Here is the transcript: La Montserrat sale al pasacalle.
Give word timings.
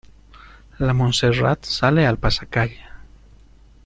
La 0.79 0.95
Montserrat 0.95 1.59
sale 1.73 2.07
al 2.07 2.17
pasacalle. 2.17 2.79